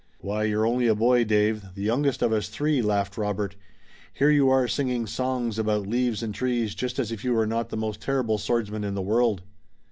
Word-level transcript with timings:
"Why, 0.17 0.45
you're 0.45 0.65
only 0.65 0.87
a 0.87 0.95
boy, 0.95 1.25
Dave, 1.25 1.75
the 1.75 1.83
youngest 1.83 2.23
of 2.23 2.33
us 2.33 2.49
three," 2.49 2.81
laughed 2.81 3.19
Robert. 3.19 3.55
"Here 4.11 4.31
you 4.31 4.49
are 4.49 4.67
singing 4.67 5.05
songs 5.05 5.59
about 5.59 5.85
leaves 5.85 6.23
and 6.23 6.33
trees 6.33 6.73
just 6.73 6.97
as 6.97 7.11
if 7.11 7.23
you 7.23 7.33
were 7.33 7.45
not 7.45 7.69
the 7.69 7.77
most 7.77 8.01
terrible 8.01 8.39
swordsman 8.39 8.83
in 8.83 8.95
the 8.95 9.01
world." 9.03 9.43